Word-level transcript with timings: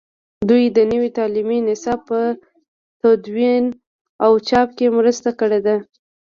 دوی 0.49 0.65
د 0.77 0.79
نوي 0.91 1.09
تعلیمي 1.17 1.59
نصاب 1.67 1.99
په 2.09 2.19
تدوین 3.01 3.65
او 4.25 4.31
چاپ 4.47 4.69
کې 4.77 4.87
مرسته 4.97 5.29
کړې 5.39 5.59
ده. 5.65 5.75